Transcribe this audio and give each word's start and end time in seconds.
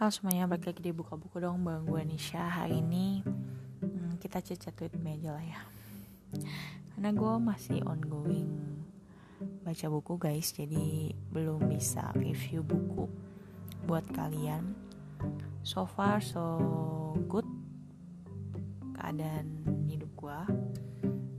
Halo 0.00 0.16
semuanya, 0.16 0.48
balik 0.48 0.72
lagi 0.72 0.80
di 0.80 0.96
Buka 0.96 1.12
Buku 1.12 1.44
dong 1.44 1.60
Bang 1.60 1.84
gue 1.84 2.00
Nisha. 2.08 2.40
Hari 2.40 2.80
ini 2.80 3.20
hmm, 3.20 4.16
kita 4.16 4.40
chat-chat 4.40 4.72
tweet 4.72 4.96
aja 4.96 5.36
lah 5.36 5.44
ya. 5.44 5.60
Karena 6.96 7.12
gue 7.12 7.34
masih 7.36 7.84
ongoing 7.84 8.48
baca 9.60 9.86
buku 9.92 10.16
guys. 10.16 10.56
Jadi 10.56 11.12
belum 11.28 11.68
bisa 11.68 12.16
review 12.16 12.64
buku 12.64 13.12
buat 13.84 14.08
kalian. 14.16 14.72
So 15.68 15.84
far 15.84 16.24
so 16.24 16.56
good 17.28 17.44
Keadaan 18.96 19.68
hidup 19.84 20.16
gue. 20.16 20.40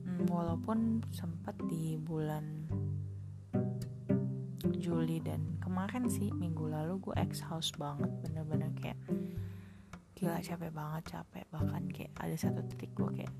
Hmm, 0.05 0.29
Walaupun 0.29 1.01
sempat 1.09 1.57
di 1.65 1.97
bulan 1.97 2.69
Juli 4.77 5.17
dan 5.23 5.57
kemarin 5.57 6.05
sih 6.05 6.29
minggu 6.29 6.69
lalu 6.69 7.01
gue 7.01 7.15
ex 7.17 7.41
house 7.41 7.73
banget 7.75 8.09
bener-bener 8.21 8.69
kayak 8.77 8.99
gila 10.13 10.37
capek 10.37 10.69
banget 10.69 11.03
capek. 11.17 11.45
Bahkan 11.49 11.83
kayak 11.89 12.11
ada 12.21 12.35
satu 12.37 12.61
titik 12.69 12.93
gue 12.93 13.09
kayak 13.21 13.33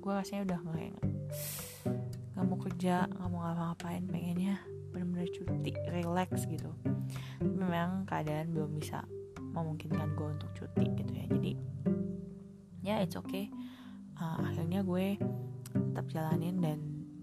gue 0.00 0.12
rasanya 0.12 0.42
udah 0.48 0.58
nggak 0.64 0.80
nggak 2.32 2.44
mau 2.48 2.58
kerja 2.58 3.04
nggak 3.04 3.28
mau 3.28 3.40
ngapa-ngapain 3.44 4.04
pengennya 4.08 4.56
bener-bener 4.90 5.28
cuti 5.28 5.72
relax 5.92 6.48
gitu. 6.48 6.72
Memang 7.44 8.08
keadaan 8.08 8.56
belum 8.56 8.80
bisa 8.80 9.04
memungkinkan 9.52 10.16
gue 10.16 10.28
untuk 10.40 10.50
cuti 10.56 10.86
gitu 10.96 11.12
ya. 11.12 11.24
Jadi 11.28 11.52
ya 12.80 12.94
it's 13.04 13.14
okay. 13.14 13.52
Uh, 14.16 14.40
akhirnya 14.40 14.80
gue 14.80 15.20
tetap 15.72 16.06
jalanin 16.08 16.60
dan 16.60 16.78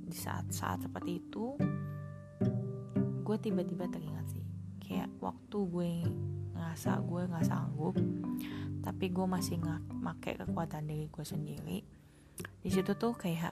di 0.08 0.16
saat-saat 0.16 0.88
seperti 0.88 1.20
itu 1.20 1.60
gue 3.27 3.36
tiba-tiba 3.36 3.91
teringat 3.91 4.32
sih. 4.32 4.46
Kayak 4.79 5.12
waktu 5.20 5.57
gue 5.68 5.91
ngerasa 6.55 7.04
gue 7.04 7.21
nggak 7.27 7.48
sanggup 7.48 7.99
tapi 8.79 9.12
gue 9.12 9.27
masih 9.27 9.60
nggak 9.60 9.82
make 9.99 10.40
kekuatan 10.40 10.88
diri 10.88 11.12
gue 11.12 11.26
sendiri 11.27 11.84
di 12.63 12.70
situ 12.71 12.96
tuh 12.96 13.12
kayak 13.12 13.52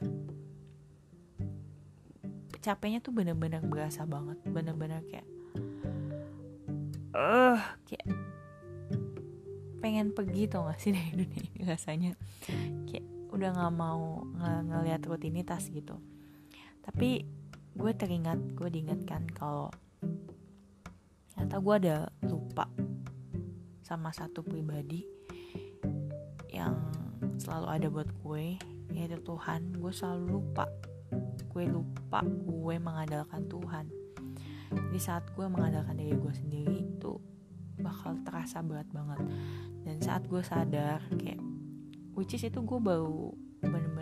capeknya 2.65 2.97
tuh 3.03 3.13
bener-bener 3.13 3.61
berasa 3.61 4.09
banget. 4.09 4.41
Bener-bener 4.49 5.05
kayak 5.05 5.27
eh 7.15 7.55
uh, 7.55 7.59
kayak 7.85 8.07
pengen 9.79 10.11
pergi 10.17 10.49
tau 10.49 10.65
gak 10.65 10.81
sih 10.81 10.91
dari 10.95 11.13
dunia 11.13 11.41
ini 11.45 11.61
rasanya. 11.61 12.11
Kayak 12.89 13.05
udah 13.29 13.49
nggak 13.53 13.75
mau 13.75 14.25
ng 14.25 14.71
ngeliat 14.71 15.01
rutinitas 15.05 15.69
gitu. 15.69 16.01
Tapi 16.81 17.21
gue 17.75 17.91
teringat 17.91 18.39
gue 18.55 18.69
diingatkan 18.71 19.27
kalau 19.35 19.67
ternyata 21.35 21.57
gue 21.59 21.75
ada 21.85 21.97
lupa 22.25 22.65
sama 23.85 24.09
satu 24.15 24.41
pribadi 24.41 25.05
yang 26.49 26.79
selalu 27.37 27.67
ada 27.67 27.87
buat 27.91 28.09
gue 28.23 28.57
yaitu 28.95 29.19
Tuhan. 29.21 29.75
Gue 29.77 29.91
selalu 29.91 30.39
lupa. 30.39 30.65
Gue 31.51 31.67
lupa 31.67 32.23
gue 32.25 32.75
mengandalkan 32.79 33.45
Tuhan. 33.51 33.85
Jadi 34.71 34.99
saat 34.99 35.27
gue 35.35 35.45
mengandalkan 35.45 35.99
diri 35.99 36.15
gue 36.15 36.33
sendiri 36.33 36.87
itu 36.87 37.19
bakal 37.79 38.17
terasa 38.23 38.63
berat 38.63 38.87
banget. 38.89 39.19
Dan 39.85 40.01
saat 40.01 40.25
gue 40.25 40.41
sadar 40.41 41.03
kayak 41.19 41.39
which 42.15 42.33
is 42.33 42.43
itu 42.47 42.59
gue 42.63 42.79
baru 42.79 43.35
bener-bener 43.61 43.94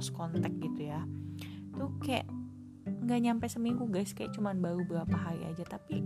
lost 0.00 0.16
contact 0.16 0.56
gitu 0.64 0.88
ya. 0.88 1.04
Tuh 1.76 1.92
kayak 2.00 2.24
nggak 2.88 3.20
nyampe 3.20 3.44
seminggu 3.52 3.84
guys. 3.92 4.16
Kayak 4.16 4.32
cuman 4.32 4.56
baru 4.56 4.80
berapa 4.88 5.12
hari 5.12 5.44
aja. 5.44 5.60
Tapi 5.68 6.00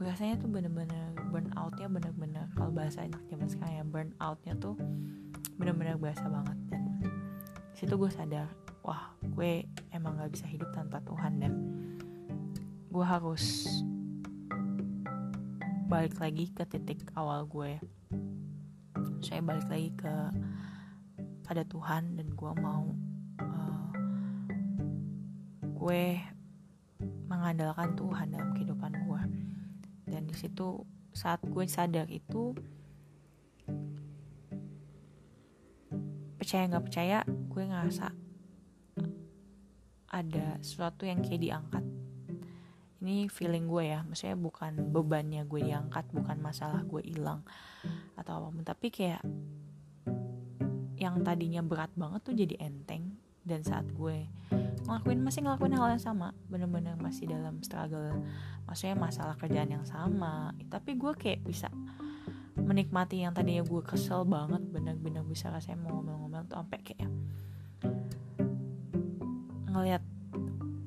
berasanya 0.00 0.40
tuh 0.40 0.48
bener-bener 0.48 1.12
burn 1.28 1.52
outnya 1.60 1.86
bener-bener 1.92 2.48
kalau 2.56 2.72
bahasa 2.72 3.04
enak 3.04 3.20
zaman 3.28 3.46
sekarang 3.46 3.74
ya 3.76 3.84
burn 3.84 4.10
outnya 4.24 4.56
tuh 4.56 4.72
bener-bener 5.60 6.00
berasa 6.00 6.24
banget. 6.32 6.56
Dan 6.72 6.82
situ 7.76 7.92
gue 7.92 8.08
sadar 8.08 8.48
wah 8.80 9.12
gue 9.20 9.68
emang 9.92 10.16
gak 10.16 10.32
bisa 10.32 10.48
hidup 10.48 10.72
tanpa 10.72 11.04
Tuhan. 11.04 11.44
Dan 11.44 11.52
gue 12.88 13.04
harus 13.04 13.68
balik 15.92 16.16
lagi 16.24 16.48
ke 16.56 16.64
titik 16.64 17.04
awal 17.20 17.44
gue. 17.44 17.76
Saya 19.20 19.44
balik 19.44 19.68
lagi 19.68 19.92
ke 19.92 20.14
pada 21.44 21.62
Tuhan 21.68 22.16
dan 22.16 22.32
gue 22.32 22.52
mau 22.58 22.88
uh, 23.38 23.88
gue 25.62 26.04
mengandalkan 27.28 27.92
Tuhan 27.94 28.32
dalam 28.32 28.50
kehidupan 28.56 28.92
gue 29.04 29.22
dan 30.08 30.22
di 30.24 30.34
situ 30.34 30.82
saat 31.14 31.44
gue 31.44 31.64
sadar 31.68 32.08
itu 32.08 32.56
percaya 36.40 36.68
nggak 36.68 36.84
percaya 36.84 37.18
gue 37.28 37.62
ngerasa 37.62 38.08
ada 40.14 40.62
sesuatu 40.62 41.02
yang 41.02 41.18
kayak 41.26 41.42
diangkat. 41.42 41.84
Ini 43.04 43.28
feeling 43.28 43.68
gue 43.68 43.84
ya 43.92 44.00
maksudnya 44.00 44.38
bukan 44.38 44.88
bebannya 44.88 45.44
gue 45.44 45.60
diangkat 45.60 46.08
bukan 46.14 46.40
masalah 46.40 46.80
gue 46.88 47.04
hilang 47.04 47.44
atau 48.16 48.40
apa 48.40 48.48
pun 48.48 48.64
tapi 48.64 48.88
kayak 48.88 49.20
yang 51.04 51.20
tadinya 51.20 51.60
berat 51.60 51.92
banget 51.92 52.20
tuh 52.24 52.32
jadi 52.32 52.56
enteng. 52.64 53.20
Dan 53.44 53.60
saat 53.60 53.84
gue 53.92 54.24
ngelakuin 54.88 55.20
masih 55.20 55.44
ngelakuin 55.44 55.76
hal 55.76 55.92
yang 55.92 56.00
sama. 56.00 56.32
Bener-bener 56.48 56.96
masih 56.96 57.28
dalam 57.28 57.60
struggle. 57.60 58.24
Maksudnya 58.64 58.96
masalah 58.96 59.36
kerjaan 59.36 59.68
yang 59.68 59.84
sama. 59.84 60.56
Tapi 60.72 60.96
gue 60.96 61.12
kayak 61.12 61.44
bisa 61.44 61.68
menikmati 62.56 63.20
yang 63.20 63.36
tadinya 63.36 63.60
gue 63.60 63.82
kesel 63.84 64.24
banget. 64.24 64.64
Bener-bener 64.64 65.20
bisa 65.28 65.52
rasanya 65.52 65.84
mau 65.84 66.00
ngomong-ngomong 66.00 66.48
tuh 66.48 66.56
sampai 66.56 66.78
kayak 66.80 67.10
ngelihat 69.74 70.02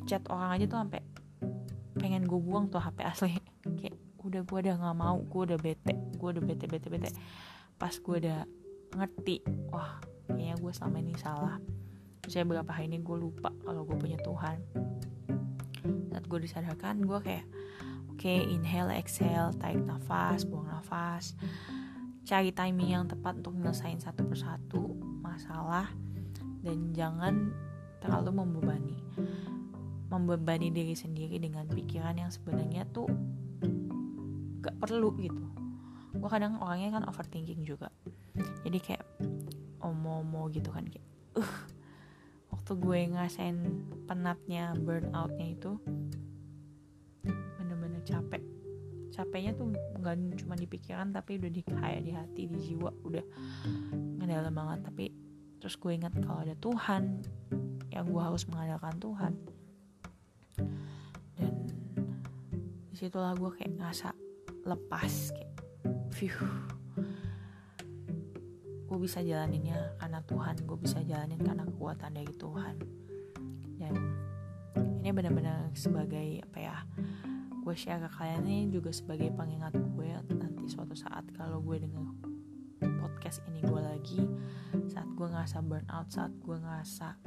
chat 0.07 0.23
orang 0.31 0.55
aja 0.55 0.65
tuh 0.65 0.79
sampai 0.79 1.01
pengen 1.99 2.23
gue 2.25 2.39
buang 2.41 2.73
tuh 2.73 2.81
HP 2.81 2.97
asli. 3.05 3.37
Kayak 3.77 4.01
udah 4.25 4.41
gue 4.41 4.57
udah 4.65 4.75
nggak 4.81 4.97
mau 4.97 5.17
gue 5.21 5.41
udah 5.53 5.59
bete. 5.61 5.93
Gue 6.17 6.33
udah 6.33 6.41
bete 6.41 6.65
bete 6.65 6.89
bete. 6.89 7.13
Pas 7.77 7.93
gue 7.93 8.15
udah 8.17 8.49
ngerti. 8.95 9.43
Wah 9.73 9.99
kayaknya 10.27 10.55
gue 10.59 10.71
selama 10.71 10.97
ini 11.01 11.15
salah. 11.17 11.57
Saya 12.27 12.43
berapa 12.43 12.67
hari 12.67 12.91
ini 12.91 12.99
gue 12.99 13.17
lupa 13.17 13.55
kalau 13.63 13.87
gue 13.87 13.95
punya 13.95 14.19
Tuhan. 14.19 14.59
Saat 16.11 16.25
gue 16.27 16.39
disadarkan 16.43 17.03
gue 17.07 17.19
kayak 17.23 17.45
oke 18.11 18.19
okay, 18.19 18.43
inhale 18.47 18.91
exhale 18.99 19.55
tarik 19.55 19.79
nafas 19.83 20.43
buang 20.43 20.67
nafas. 20.67 21.35
Cari 22.27 22.51
timing 22.51 22.91
yang 22.91 23.05
tepat 23.07 23.39
untuk 23.39 23.55
nyelesain 23.55 24.03
satu 24.03 24.27
persatu 24.27 24.83
masalah. 25.23 25.87
Dan 26.59 26.91
jangan 26.91 27.55
terlalu 28.03 28.43
membebani. 28.43 28.99
Membebani 30.11 30.67
diri 30.71 30.95
sendiri 30.95 31.39
dengan 31.39 31.63
pikiran 31.71 32.19
yang 32.19 32.27
sebenarnya 32.27 32.83
tuh 32.91 33.07
gak 34.59 34.75
perlu 34.83 35.15
gitu. 35.23 35.47
Gue 36.11 36.27
kadang 36.27 36.59
orangnya 36.59 36.99
kan 36.99 37.03
overthinking 37.07 37.63
juga 37.63 37.87
jadi 38.67 38.79
kayak 38.83 39.05
omo-omo 39.79 40.51
gitu 40.51 40.67
kan 40.75 40.83
kayak 40.83 41.07
uh 41.39 41.53
waktu 42.51 42.83
gue 42.83 42.99
ngerasain 43.15 43.57
penatnya 44.11 44.75
burnoutnya 44.75 45.55
itu 45.55 45.79
bener-bener 47.55 48.03
capek. 48.03 48.43
Capeknya 49.07 49.55
tuh 49.55 49.71
nggak 49.71 50.43
cuma 50.43 50.59
di 50.59 50.67
pikiran 50.67 51.15
tapi 51.15 51.39
udah 51.39 51.47
di 51.47 51.63
kayak 51.63 52.01
di 52.03 52.11
hati 52.11 52.43
di 52.51 52.57
jiwa 52.59 52.91
udah 53.07 53.23
ngedalam 54.19 54.51
banget. 54.51 54.79
Tapi 54.91 55.05
terus 55.63 55.79
gue 55.79 55.95
ingat 55.95 56.11
kalau 56.19 56.43
ada 56.43 56.55
Tuhan 56.59 57.23
yang 57.87 58.03
gue 58.03 58.19
harus 58.19 58.43
mengandalkan 58.51 58.95
Tuhan. 58.99 59.33
Dan 61.39 61.53
di 62.91 62.95
situlah 62.99 63.31
gue 63.31 63.47
kayak 63.55 63.79
ngerasa 63.79 64.11
lepas 64.67 65.31
kayak 65.31 65.55
view 66.11 66.35
gue 68.87 68.97
bisa 69.03 69.19
jalaninnya 69.19 69.99
karena 69.99 70.23
Tuhan. 70.23 70.55
Gue 70.63 70.77
bisa 70.79 71.03
jalanin 71.03 71.39
karena 71.43 71.67
kekuatan 71.67 72.11
dari 72.15 72.33
Tuhan. 72.39 72.75
Dan 73.77 73.93
ini 75.03 75.09
benar-benar 75.11 75.71
sebagai 75.75 76.43
apa 76.43 76.57
ya 76.59 76.77
gue 77.67 77.75
share 77.75 77.99
ke 77.99 78.09
kalian 78.15 78.47
ini 78.47 78.71
juga 78.71 78.95
sebagai 78.95 79.27
pengingat 79.35 79.75
gue 79.75 80.07
nanti 80.39 80.71
suatu 80.71 80.95
saat 80.95 81.27
kalau 81.35 81.59
gue 81.59 81.83
denger 81.83 82.15
podcast 82.99 83.43
ini 83.47 83.59
gue 83.59 83.81
lagi 83.83 84.23
saat 84.87 85.07
gue 85.11 85.27
ngerasa 85.27 85.59
burnout 85.63 86.07
saat 86.07 86.31
gue 86.43 86.55
ngerasa 86.55 87.19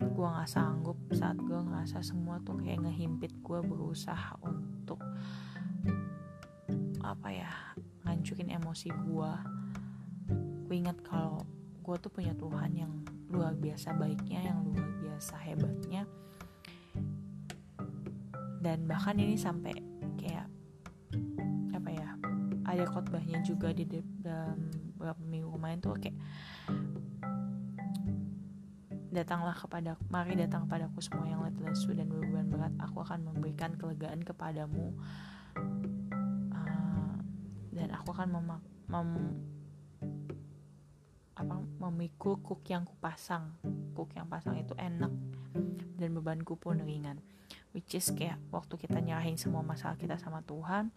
gue 0.00 0.28
nggak 0.28 0.48
sanggup 0.48 0.96
saat 1.12 1.36
gue 1.36 1.56
ngerasa 1.60 2.00
semua 2.00 2.40
tuh 2.40 2.56
kayak 2.56 2.88
ngehimpit 2.88 3.36
gue 3.44 3.60
berusaha 3.60 4.36
untuk 4.40 5.00
apa 7.00 7.28
ya 7.28 7.52
ngancurin 8.04 8.52
emosi 8.52 8.88
gue 8.92 9.32
gue 10.70 10.78
ingat 10.78 11.02
kalau 11.02 11.42
gue 11.82 11.96
tuh 11.98 12.14
punya 12.14 12.30
Tuhan 12.38 12.70
yang 12.78 13.02
luar 13.26 13.58
biasa 13.58 13.90
baiknya 13.98 14.54
yang 14.54 14.62
luar 14.62 14.86
biasa 15.02 15.34
hebatnya. 15.42 16.06
Dan 18.62 18.86
bahkan 18.86 19.18
ini 19.18 19.34
sampai 19.34 19.74
kayak 20.14 20.46
apa 21.74 21.90
ya 21.90 22.14
ada 22.62 22.86
khotbahnya 22.86 23.42
juga 23.42 23.74
di 23.74 23.82
dalam 24.22 24.70
beberapa 24.94 25.18
minggu 25.26 25.50
kemarin 25.58 25.82
tuh 25.82 25.98
kayak 25.98 26.14
datanglah 29.10 29.58
kepada 29.58 29.98
mari 30.06 30.38
datang 30.38 30.70
kepadaku 30.70 31.02
semua 31.02 31.26
yang 31.26 31.42
lesu 31.66 31.90
dan 31.98 32.06
beban 32.06 32.46
berat. 32.46 32.70
Aku 32.78 33.02
akan 33.02 33.26
memberikan 33.26 33.74
kelegaan 33.74 34.22
kepadamu. 34.22 34.94
Uh, 36.54 37.18
dan 37.74 37.90
aku 37.90 38.14
akan 38.14 38.38
mem, 38.38 38.50
mem 38.86 39.10
apa 41.40 41.56
memikul 41.88 42.38
kuk 42.44 42.62
yang 42.68 42.84
kupasang. 42.84 43.56
Kuk 43.96 44.12
yang 44.12 44.28
pasang 44.28 44.60
itu 44.60 44.76
enak 44.76 45.12
dan 45.96 46.10
bebanku 46.12 46.60
pun 46.60 46.80
ringan. 46.84 47.18
Which 47.72 47.96
is 47.96 48.12
kayak 48.12 48.38
waktu 48.52 48.76
kita 48.76 49.00
nyerahin 49.00 49.40
semua 49.40 49.64
masalah 49.64 49.94
kita 49.96 50.18
sama 50.18 50.42
Tuhan 50.44 50.90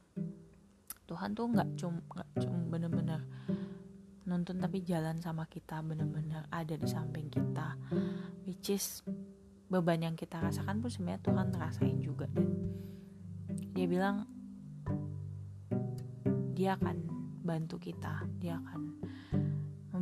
Tuhan 1.04 1.36
tuh 1.36 1.46
nggak 1.52 1.70
cuma 1.78 2.00
nggak 2.10 2.30
cuma 2.42 2.58
bener-bener 2.72 3.22
nonton 4.24 4.56
tapi 4.56 4.80
jalan 4.88 5.20
sama 5.20 5.44
kita 5.52 5.84
bener-bener 5.84 6.48
ada 6.48 6.74
di 6.74 6.88
samping 6.88 7.28
kita. 7.28 7.76
Which 8.48 8.72
is 8.72 9.04
beban 9.68 10.06
yang 10.06 10.16
kita 10.16 10.40
rasakan 10.40 10.80
pun 10.80 10.90
sebenarnya 10.90 11.22
Tuhan 11.26 11.48
rasain 11.58 11.98
juga 12.00 12.30
dan 12.34 13.58
dia 13.74 13.88
bilang 13.90 14.30
dia 16.54 16.78
akan 16.78 16.98
bantu 17.42 17.82
kita 17.82 18.22
dia 18.38 18.62
akan 18.62 18.82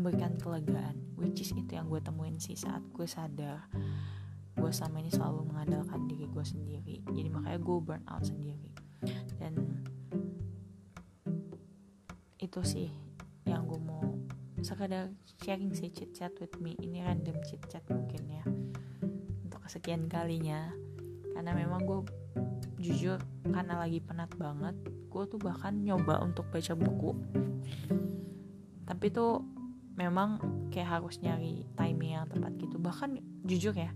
memberikan 0.01 0.33
kelegaan 0.41 0.97
which 1.15 1.45
is 1.45 1.53
itu 1.53 1.77
yang 1.77 1.85
gue 1.87 2.01
temuin 2.01 2.41
sih 2.41 2.57
saat 2.57 2.81
gue 2.89 3.05
sadar 3.05 3.69
gue 4.57 4.71
selama 4.71 4.97
ini 4.99 5.11
selalu 5.11 5.41
mengandalkan 5.47 6.05
diri 6.11 6.27
gue 6.27 6.45
sendiri. 6.45 6.95
Jadi 7.07 7.27
makanya 7.31 7.59
gue 7.59 7.77
burn 7.79 8.03
out 8.11 8.23
sendiri. 8.27 8.71
Dan 9.39 9.53
itu 12.41 12.61
sih 12.65 12.89
yang 13.47 13.65
gue 13.65 13.79
mau 13.79 14.03
sekadar 14.61 15.09
sharing 15.41 15.71
sih 15.73 15.89
chit 15.89 16.11
chat 16.11 16.35
with 16.43 16.53
me. 16.59 16.75
Ini 16.77 17.07
random 17.07 17.37
chit 17.47 17.63
chat 17.71 17.81
mungkin 17.87 18.21
ya 18.27 18.43
untuk 19.47 19.63
kesekian 19.65 20.11
kalinya. 20.11 20.69
Karena 21.31 21.55
memang 21.55 21.81
gue 21.87 21.99
jujur 22.81 23.17
karena 23.49 23.77
lagi 23.81 24.01
penat 24.03 24.33
banget 24.35 24.73
gue 25.11 25.23
tuh 25.27 25.39
bahkan 25.39 25.79
nyoba 25.79 26.19
untuk 26.21 26.45
baca 26.51 26.75
buku. 26.75 27.15
Tapi 28.83 29.05
tuh 29.09 29.41
memang 29.95 30.39
kayak 30.71 30.99
harus 30.99 31.19
nyari 31.19 31.67
timing 31.75 32.15
yang 32.15 32.27
tepat 32.27 32.53
gitu. 32.57 32.79
Bahkan 32.79 33.19
jujur 33.47 33.75
ya 33.75 33.91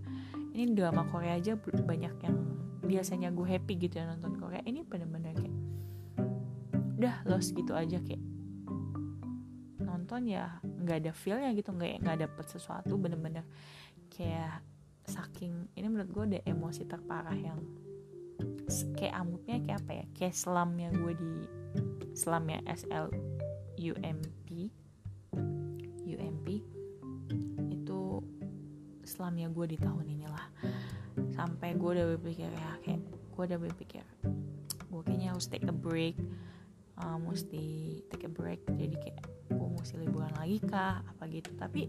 ini 0.56 0.72
drama 0.72 1.04
Korea 1.08 1.36
aja 1.36 1.56
banyak 1.56 2.14
yang 2.24 2.36
biasanya 2.86 3.34
gue 3.34 3.46
happy 3.46 3.76
gitu 3.76 4.00
ya 4.00 4.08
nonton 4.08 4.36
Korea. 4.38 4.62
Ini 4.64 4.84
bener-bener 4.84 5.32
kayak 5.36 5.56
udah 6.96 7.16
lost 7.28 7.52
gitu 7.52 7.76
aja 7.76 8.00
kayak. 8.00 8.22
Nonton 9.82 10.28
ya 10.28 10.60
nggak 10.62 11.02
ada 11.02 11.12
feelnya 11.12 11.50
gitu 11.52 11.74
nggak 11.74 12.04
nggak 12.04 12.18
dapet 12.28 12.46
sesuatu 12.46 12.94
bener-bener 12.94 13.42
kayak 14.06 14.62
saking 15.06 15.66
ini 15.74 15.86
menurut 15.86 16.10
gue 16.10 16.24
ada 16.34 16.40
emosi 16.46 16.86
terparah 16.86 17.34
yang 17.34 17.58
kayak 18.98 19.14
amutnya 19.18 19.62
kayak 19.62 19.78
apa 19.82 19.92
ya 19.94 20.04
kayak 20.14 20.34
selamnya 20.34 20.88
gue 20.94 21.12
di 21.14 21.32
selamnya 22.14 22.62
S 22.66 22.86
L 22.90 23.10
U 23.78 23.92
M 24.02 24.18
P 24.46 24.70
selamnya 29.16 29.48
gue 29.48 29.64
di 29.72 29.78
tahun 29.80 30.04
inilah. 30.04 30.46
Sampai 31.32 31.72
gue 31.80 31.90
udah 31.96 32.06
berpikir 32.16 32.52
ya 32.52 32.70
kayak 32.84 33.00
gue 33.08 33.42
udah 33.48 33.60
berpikir 33.60 34.04
gue 34.86 35.00
kayaknya 35.04 35.32
harus 35.32 35.48
take 35.48 35.64
a 35.64 35.72
break. 35.72 36.16
Uh, 36.96 37.20
mesti 37.20 38.00
take 38.08 38.24
a 38.24 38.32
break 38.32 38.64
jadi 38.72 38.96
kayak 38.96 39.20
gue 39.52 39.68
mesti 39.76 40.00
liburan 40.00 40.32
lagi 40.36 40.60
kah 40.64 41.00
apa 41.00 41.24
gitu. 41.32 41.52
Tapi 41.56 41.88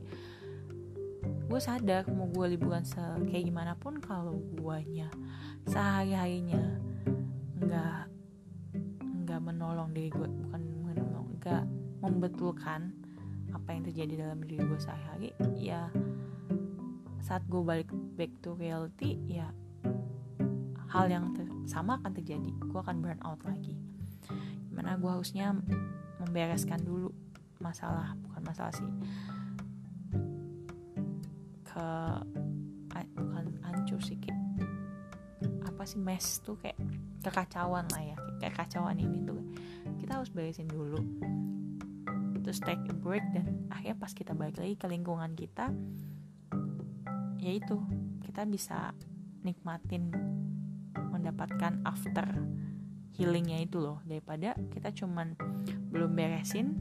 gue 1.47 1.59
sadar 1.63 2.03
mau 2.11 2.27
gue 2.27 2.55
liburan 2.55 2.83
se 2.83 2.99
kayak 3.31 3.47
gimana 3.47 3.73
pun 3.79 3.99
kalau 4.03 4.35
guanya 4.59 5.07
sehari 5.63 6.11
harinya 6.11 6.59
nggak 7.63 8.03
nggak 9.23 9.41
menolong 9.43 9.95
diri 9.95 10.11
gue 10.11 10.27
bukan 10.27 10.61
menolong 10.83 11.27
nggak 11.39 11.63
membetulkan 12.03 12.91
apa 13.55 13.69
yang 13.71 13.83
terjadi 13.87 14.13
dalam 14.27 14.43
diri 14.43 14.59
gue 14.59 14.79
sehari-hari 14.79 15.31
ya 15.55 15.87
saat 17.27 17.43
gue 17.51 17.59
balik 17.59 17.91
back 18.15 18.31
to 18.39 18.55
reality 18.55 19.19
ya 19.27 19.51
hal 20.87 21.11
yang 21.11 21.35
sama 21.67 21.99
akan 21.99 22.15
terjadi. 22.15 22.55
Gue 22.71 22.79
akan 22.79 23.03
burn 23.03 23.19
out 23.27 23.43
lagi. 23.43 23.75
Gimana 24.71 24.95
gue 24.95 25.11
harusnya 25.11 25.51
membereskan 26.23 26.79
dulu 26.79 27.11
masalah 27.59 28.15
bukan 28.23 28.41
masalah 28.47 28.71
sih 28.71 28.87
ke 31.67 31.87
bukan 32.95 33.45
hancur 33.59 33.99
sih 33.99 34.15
kayak 34.23 34.39
apa 35.67 35.83
sih 35.83 35.99
mess 35.99 36.39
tuh 36.39 36.55
kayak 36.55 36.79
kekacauan 37.21 37.85
lah 37.91 38.15
ya 38.15 38.17
kayak 38.39 38.55
kacauan 38.55 38.95
ini 38.95 39.27
tuh. 39.27 39.43
Kita 39.99 40.23
harus 40.23 40.31
beresin 40.31 40.71
dulu. 40.71 41.03
Terus 42.39 42.63
take 42.63 42.87
a 42.87 42.95
break 42.95 43.27
dan 43.35 43.67
akhirnya 43.67 43.99
pas 43.99 44.15
kita 44.15 44.31
balik 44.31 44.55
lagi 44.63 44.79
ke 44.79 44.87
lingkungan 44.87 45.35
kita 45.35 45.67
yaitu 47.47 47.79
kita 48.27 48.43
bisa 48.43 48.91
nikmatin 49.47 50.11
mendapatkan 50.91 51.79
after 51.87 52.27
healingnya 53.15 53.63
itu 53.63 53.79
loh. 53.79 54.03
Daripada 54.03 54.53
kita 54.75 54.91
cuman 54.91 55.39
belum 55.87 56.11
beresin 56.11 56.75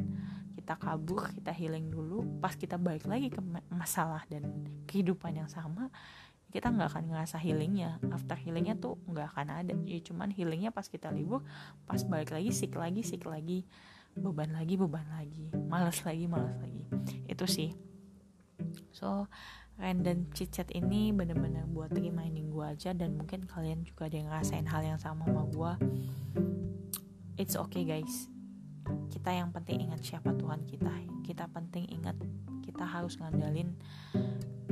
kita 0.59 0.75
kabur 0.83 1.31
kita 1.31 1.55
healing 1.55 1.95
dulu 1.95 2.27
pas 2.43 2.59
kita 2.59 2.75
balik 2.75 3.07
lagi 3.07 3.31
ke 3.31 3.39
masalah 3.71 4.27
dan 4.27 4.51
kehidupan 4.91 5.39
yang 5.39 5.47
sama 5.47 5.95
kita 6.51 6.73
nggak 6.73 6.89
akan 6.91 7.05
ngerasa 7.13 7.37
healingnya. 7.39 8.03
After 8.11 8.35
healingnya 8.35 8.75
tuh 8.81 8.99
nggak 9.07 9.29
akan 9.35 9.47
ada. 9.53 9.75
Ya 9.87 10.03
cuman 10.03 10.35
healingnya 10.35 10.75
pas 10.75 10.91
kita 10.91 11.15
libur 11.15 11.47
pas 11.87 12.03
balik 12.03 12.35
lagi 12.35 12.51
sik 12.51 12.75
lagi 12.75 13.07
sik 13.07 13.29
lagi 13.31 13.63
beban 14.17 14.57
lagi 14.57 14.81
beban 14.81 15.05
lagi 15.13 15.53
malas 15.71 16.03
lagi 16.03 16.27
malas 16.27 16.57
lagi. 16.59 16.83
Itu 17.31 17.47
sih. 17.47 17.71
So 18.91 19.31
random 19.77 20.29
chit 20.33 20.53
chat 20.53 20.69
ini 20.73 21.13
bener-bener 21.13 21.69
buat 21.69 21.93
reminding 21.93 22.49
gue 22.49 22.65
aja 22.65 22.97
dan 22.97 23.17
mungkin 23.17 23.45
kalian 23.45 23.85
juga 23.85 24.09
ada 24.09 24.17
yang 24.17 24.29
ngerasain 24.33 24.67
hal 24.67 24.83
yang 24.83 25.01
sama 25.01 25.29
sama 25.29 25.45
gue 25.53 25.73
it's 27.37 27.55
okay 27.55 27.85
guys. 27.85 28.29
Kita 29.13 29.31
yang 29.33 29.53
penting 29.53 29.89
ingat 29.89 30.03
siapa 30.03 30.33
Tuhan 30.35 30.65
kita. 30.65 30.91
Kita 31.23 31.47
penting 31.53 31.87
ingat 31.93 32.17
kita 32.65 32.83
harus 32.83 33.17
ngandalin 33.21 33.73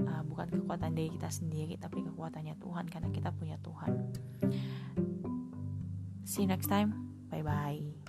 uh, 0.04 0.22
bukan 0.26 0.50
kekuatan 0.50 0.92
diri 0.98 1.14
kita 1.14 1.30
sendiri 1.30 1.78
tapi 1.78 2.02
kekuatannya 2.02 2.58
Tuhan 2.58 2.84
karena 2.90 3.08
kita 3.12 3.30
punya 3.30 3.56
Tuhan. 3.62 3.92
See 6.24 6.42
you 6.44 6.50
next 6.50 6.66
time. 6.66 7.14
Bye 7.30 7.44
bye 7.44 8.03